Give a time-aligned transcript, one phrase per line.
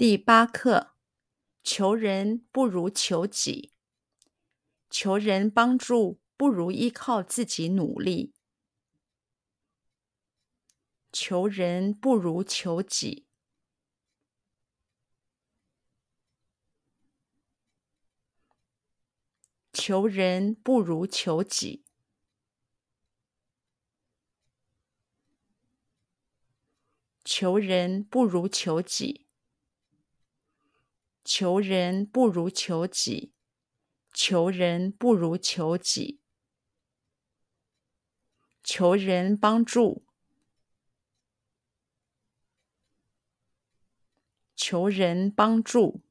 [0.00, 0.94] 第八课：
[1.62, 3.74] 求人不如求己，
[4.88, 8.32] 求人帮助不如依靠自己努力。
[11.12, 13.26] 求人不如求己，
[19.74, 21.84] 求人不如求己，
[27.22, 29.26] 求人不如求己。
[31.32, 33.32] 求人不如求己，
[34.12, 36.20] 求人不如求己。
[38.64, 40.04] 求人帮助，
[44.56, 46.02] 求人帮助，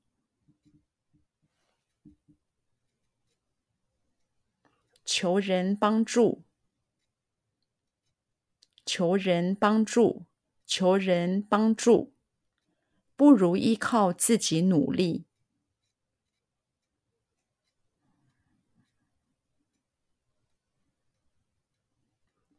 [5.04, 6.46] 求人帮助，
[8.86, 10.26] 求人帮助，
[10.66, 12.16] 求人帮助。
[13.20, 15.26] 不如依靠自己努力，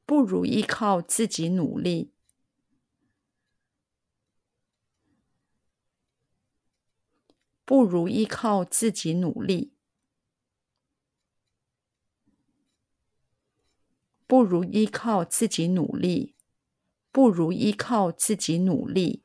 [0.04, 2.12] 不如依靠自己努力，
[7.64, 9.72] 不如依靠自己努力，
[14.26, 16.34] 不如依靠自己努力，
[17.10, 19.24] 不如依靠自己努力。